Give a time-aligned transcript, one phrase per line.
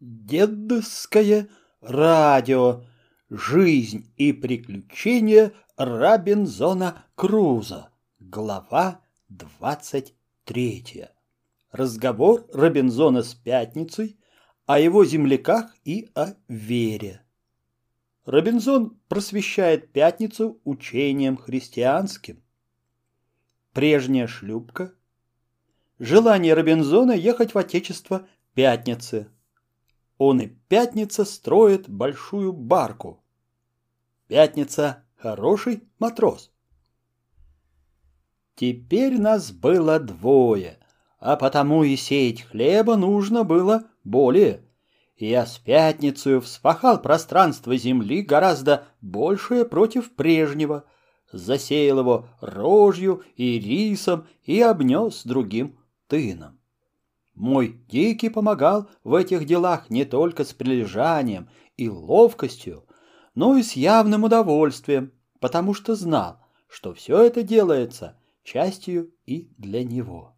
[0.00, 1.48] Дедовское
[1.80, 2.84] радио.
[3.30, 7.90] Жизнь и приключения Робинзона Круза.
[8.20, 10.14] Глава двадцать
[10.44, 11.12] третья.
[11.72, 14.20] Разговор Робинзона с Пятницей
[14.66, 17.22] о его земляках и о вере.
[18.24, 22.40] Робинзон просвещает Пятницу учением христианским.
[23.72, 24.94] Прежняя шлюпка.
[25.98, 29.28] Желание Робинзона ехать в Отечество Пятницы.
[30.18, 33.22] Он и Пятница строит большую барку.
[34.26, 36.50] Пятница– хороший матрос.
[38.56, 40.78] Теперь нас было двое,
[41.20, 44.64] а потому и сеять хлеба нужно было более.
[45.16, 50.84] Я с пятницей вспахал пространство земли гораздо большее против прежнего,
[51.30, 56.57] засеял его рожью и рисом и обнес другим тыном.
[57.38, 62.84] Мой Дикий помогал в этих делах не только с прилежанием и ловкостью,
[63.36, 69.84] но и с явным удовольствием, потому что знал, что все это делается частью и для
[69.84, 70.36] него.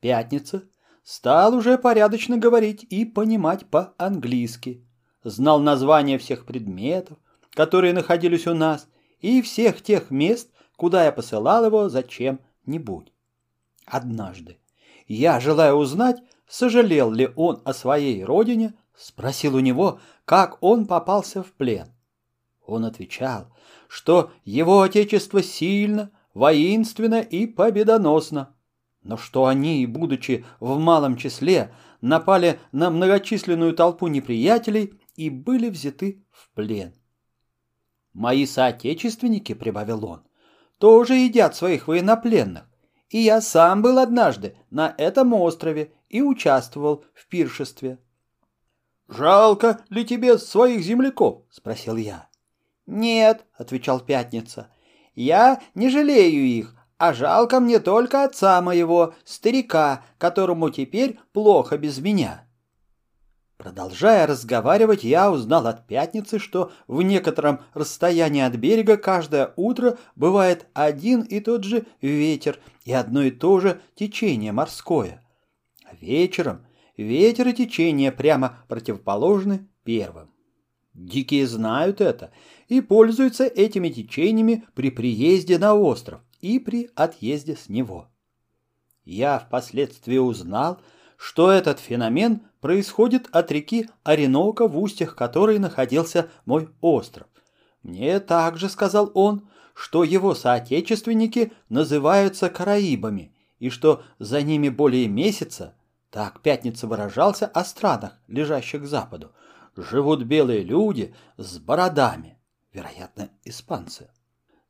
[0.00, 0.64] Пятница
[1.04, 4.84] стал уже порядочно говорить и понимать по-английски,
[5.22, 7.18] знал названия всех предметов,
[7.50, 8.88] которые находились у нас,
[9.20, 13.12] и всех тех мест, куда я посылал его зачем-нибудь.
[13.86, 14.58] Однажды
[15.06, 21.42] я, желая узнать, сожалел ли он о своей родине, спросил у него, как он попался
[21.42, 21.88] в плен.
[22.66, 23.48] Он отвечал,
[23.88, 28.54] что его отечество сильно, воинственно и победоносно,
[29.02, 36.24] но что они, будучи в малом числе, напали на многочисленную толпу неприятелей и были взяты
[36.30, 36.94] в плен.
[38.14, 40.22] «Мои соотечественники»,— прибавил он,—
[40.78, 42.64] «тоже едят своих военнопленных,
[43.10, 47.98] и я сам был однажды на этом острове и участвовал в пиршестве.
[49.08, 52.28] «Жалко ли тебе своих земляков?»— спросил я.
[52.86, 54.68] «Нет»,— отвечал Пятница,—
[55.14, 61.98] «я не жалею их, а жалко мне только отца моего, старика, которому теперь плохо без
[61.98, 62.46] меня».
[63.64, 70.66] Продолжая разговаривать, я узнал от пятницы, что в некотором расстоянии от берега каждое утро бывает
[70.74, 75.24] один и тот же ветер и одно и то же течение морское.
[75.98, 76.66] Вечером
[76.98, 80.28] ветер и течение прямо противоположны первым.
[80.92, 82.32] Дикие знают это
[82.68, 88.08] и пользуются этими течениями при приезде на остров и при отъезде с него.
[89.06, 90.82] Я впоследствии узнал,
[91.16, 97.26] что этот феномен происходит от реки Оренока, в устьях которой находился мой остров.
[97.82, 105.74] Мне также сказал он, что его соотечественники называются караибами, и что за ними более месяца,
[106.10, 109.32] так Пятница выражался о странах, лежащих к западу,
[109.76, 112.38] живут белые люди с бородами,
[112.72, 114.10] вероятно, испанцы.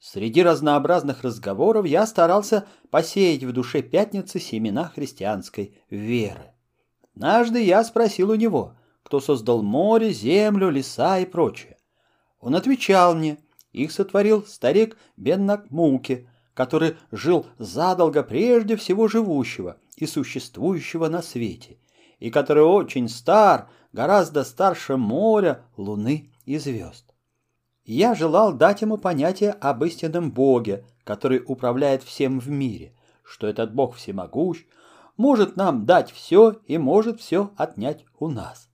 [0.07, 6.53] Среди разнообразных разговоров я старался посеять в душе пятницы семена христианской веры.
[7.15, 11.79] Однажды я спросил у него, кто создал море, землю, леса и прочее.
[12.39, 13.39] Он отвечал мне,
[13.73, 21.79] их сотворил старик Беннакмуки, который жил задолго прежде всего живущего и существующего на свете,
[22.19, 27.14] и который очень стар, гораздо старше моря, луны и звезд.
[27.85, 33.75] Я желал дать ему понятие об истинном Боге, который управляет всем в мире, что этот
[33.75, 34.65] Бог всемогущ,
[35.19, 38.69] может нам дать все и может все отнять у нас.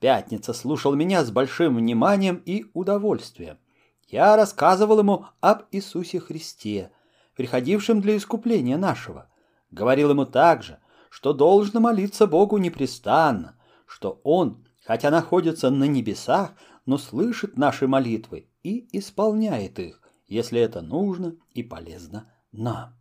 [0.00, 3.58] Пятница слушал меня с большим вниманием и удовольствием.
[4.06, 6.90] Я рассказывал ему об Иисусе Христе,
[7.36, 9.28] приходившем для искупления нашего.
[9.70, 10.78] Говорил ему также,
[11.10, 16.52] что должно молиться Богу непрестанно, что Он, хотя находится на небесах,
[16.88, 22.94] но слышит наши молитвы и исполняет их, если это нужно и полезно нам.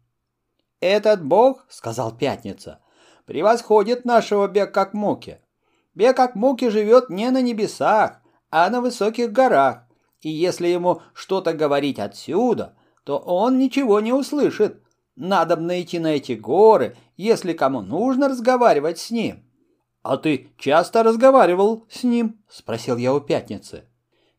[0.82, 2.82] «Этот Бог,— сказал Пятница,—
[3.26, 5.40] превосходит нашего Бекакмуки.
[5.96, 8.20] Бекакмуки живет не на небесах,
[8.52, 9.84] а на высоких горах,
[10.20, 12.76] и если ему что-то говорить отсюда,
[13.06, 14.84] то он ничего не услышит.
[15.16, 19.47] Надо найти на эти горы, если кому нужно разговаривать с ним.
[20.10, 23.90] «А ты часто разговаривал с ним?»— спросил я у Пятницы.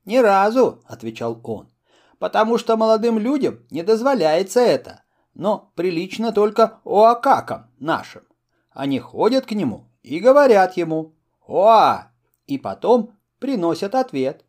[0.06, 1.68] «Ни разу»,— отвечал он,—
[2.18, 5.02] «потому что молодым людям не дозволяется это,
[5.34, 8.22] но прилично только оакакам нашим.
[8.70, 11.12] Они ходят к нему и говорят ему
[11.46, 12.12] «Оа!»
[12.46, 14.46] и потом приносят ответ.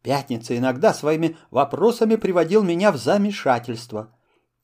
[0.00, 4.16] Пятница иногда своими вопросами приводил меня в замешательство.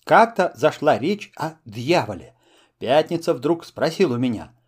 [0.04, 2.34] Как-то зашла речь о дьяволе.
[2.78, 4.50] Пятница вдруг спросил у меня—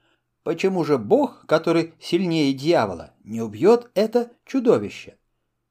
[0.46, 5.16] почему же Бог, который сильнее дьявола, не убьет это чудовище?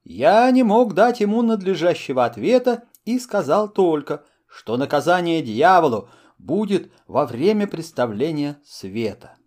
[0.03, 7.25] Я не мог дать ему надлежащего ответа и сказал только, что наказание дьяволу будет во
[7.25, 9.37] время представления света.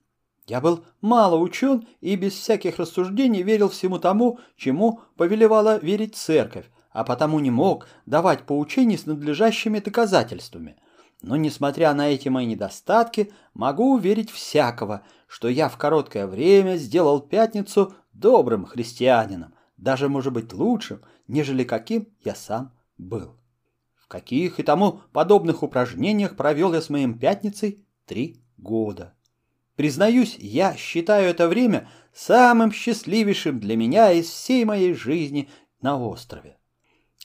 [0.46, 6.70] Я был мало учен и без всяких рассуждений верил всему тому, чему повелевала верить церковь,
[6.90, 10.78] а потому не мог давать поучений с надлежащими доказательствами.
[11.22, 17.20] Но, несмотря на эти мои недостатки, могу уверить всякого, что я в короткое время сделал
[17.20, 23.36] пятницу добрым христианином, даже, может быть, лучшим, нежели каким я сам был.
[23.96, 29.14] В каких и тому подобных упражнениях провел я с моим пятницей три года.
[29.76, 35.48] Признаюсь, я считаю это время самым счастливейшим для меня из всей моей жизни
[35.80, 36.57] на острове.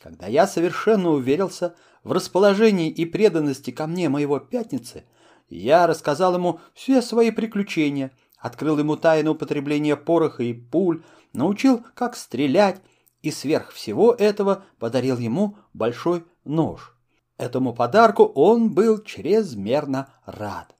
[0.03, 5.05] Когда я совершенно уверился в расположении и преданности ко мне моего пятницы,
[5.47, 12.17] я рассказал ему все свои приключения, открыл ему тайну употребления пороха и пуль, научил, как
[12.17, 12.81] стрелять,
[13.21, 16.97] и сверх всего этого подарил ему большой нож.
[17.37, 20.75] Этому подарку он был чрезмерно рад.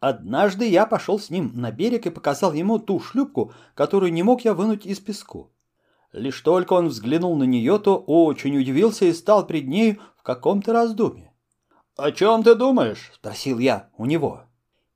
[0.00, 4.46] Однажды я пошел с ним на берег и показал ему ту шлюпку, которую не мог
[4.46, 5.52] я вынуть из песку.
[6.18, 10.72] Лишь только он взглянул на нее, то очень удивился и стал пред нею в каком-то
[10.72, 11.32] раздумье.
[11.96, 14.42] «О чем ты думаешь?»— спросил я у него.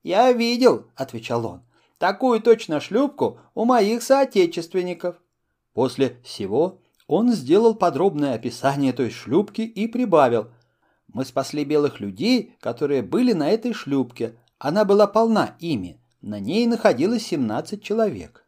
[0.03, 1.63] «Я видел»,— отвечал он,—
[1.99, 5.17] «такую точно шлюпку у моих соотечественников».
[5.73, 10.49] После всего он сделал подробное описание той шлюпки и прибавил.
[11.09, 16.01] «Мы спасли белых людей, которые были на этой шлюпке, она была полна ими.
[16.21, 18.42] На ней находилось 17 человек.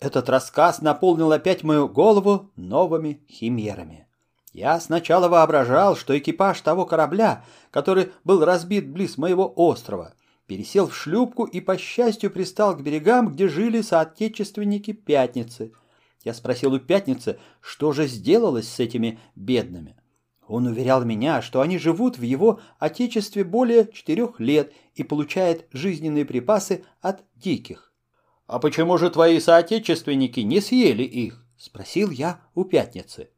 [0.00, 4.06] Этот рассказ наполнил опять мою голову новыми химерами.
[4.52, 10.14] Я сначала воображал, что экипаж того корабля, который был разбит близ моего острова,
[10.46, 15.72] пересел в шлюпку и, по счастью, пристал к берегам, где жили соотечественники Пятницы.
[16.24, 19.96] Я спросил у Пятницы, что же сделалось с этими бедными.
[20.46, 26.24] Он уверял меня, что они живут в его отечестве более четырех лет и получают жизненные
[26.24, 27.87] припасы от диких.
[28.48, 33.30] «А почему же твои соотечественники не съели их?»– спросил я у пятницы.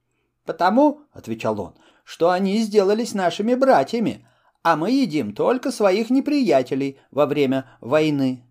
[0.47, 1.75] «Потому»,– отвечал он,–
[2.05, 4.27] «что они сделались нашими братьями,
[4.63, 8.45] а мы едим только своих неприятелей во время войны».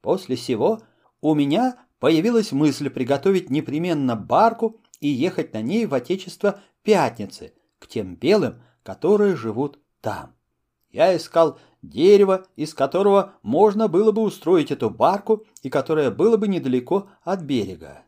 [0.00, 0.80] После сего
[1.20, 7.86] у меня появилась мысль приготовить непременно барку и ехать на ней в отечество Пятницы– к
[7.86, 10.34] тем белым, которые живут там.
[10.92, 16.48] Я искал дерево, из которого можно было бы устроить эту барку и которое было бы
[16.48, 18.02] недалеко от берега.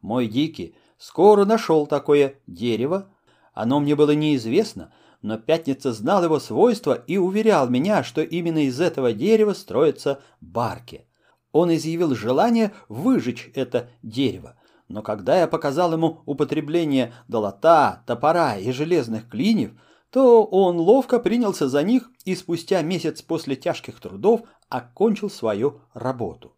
[0.00, 3.08] Мой дикий скоро нашел такое дерево.
[3.52, 4.92] Оно мне было неизвестно,
[5.22, 11.06] но Пятница знал его свойства и уверял меня, что именно из этого дерева строятся барки.
[11.52, 14.56] Он изъявил желание выжечь это дерево,
[14.88, 19.72] но когда я показал ему употребление долота, топора и железных клиньев,
[20.10, 26.52] то он ловко принялся за них и спустя месяц после тяжких трудов окончил свою работу.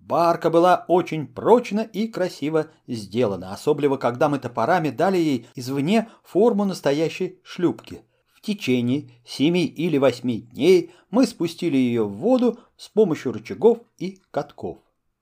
[0.00, 6.64] Барка была очень прочно и красиво сделана, особливо когда мы топорами дали ей извне форму
[6.64, 8.02] настоящей шлюпки.
[8.34, 14.20] В течение семи или восьми дней мы спустили ее в воду с помощью рычагов и
[14.30, 14.78] катков.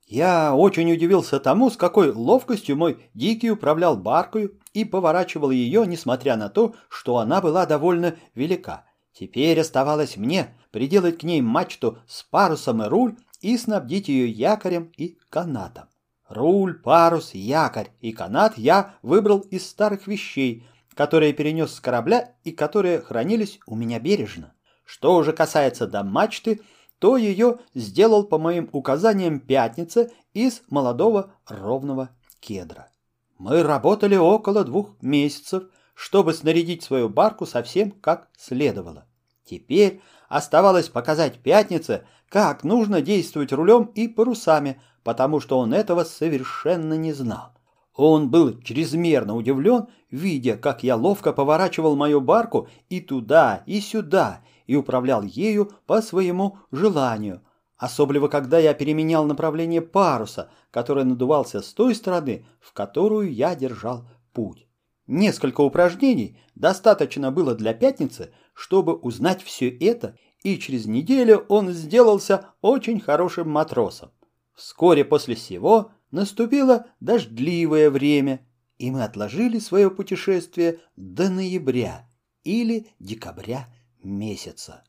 [0.07, 6.37] Я очень удивился тому, с какой ловкостью мой Дикий управлял баркою и поворачивал ее, несмотря
[6.37, 8.85] на то, что она была довольно велика.
[9.11, 14.93] Теперь оставалось мне приделать к ней мачту с парусом и руль и снабдить ее якорем
[14.95, 15.89] и канатом.
[16.29, 22.51] Руль, парус, якорь и канат я выбрал из старых вещей, которые перенес с корабля и
[22.51, 24.53] которые хранились у меня бережно.
[24.85, 26.61] Что уже касается до мачты–
[26.99, 32.89] то ее сделал по моим указаниям пятница из молодого ровного кедра.
[33.37, 35.63] Мы работали около двух месяцев,
[35.93, 39.05] чтобы снарядить свою барку совсем как следовало.
[39.45, 46.95] Теперь оставалось показать пятнице, как нужно действовать рулем и парусами, потому что он этого совершенно
[46.95, 47.53] не знал.
[47.95, 54.41] Он был чрезмерно удивлен, видя, как я ловко поворачивал мою барку и туда, и сюда,
[54.67, 57.41] и управлял ею по своему желанию,
[57.77, 64.07] особливо когда я переменял направление паруса, который надувался с той стороны, в которую я держал
[64.33, 64.67] путь.
[65.07, 72.47] Несколько упражнений достаточно было для пятницы, чтобы узнать все это, и через неделю он сделался
[72.61, 74.11] очень хорошим матросом.
[74.53, 78.45] Вскоре после сего наступило дождливое время,
[78.77, 82.09] и мы отложили свое путешествие до ноября
[82.43, 83.67] или декабря
[84.03, 84.83] месяца.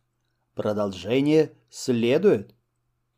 [0.55, 2.55] Продолжение следует.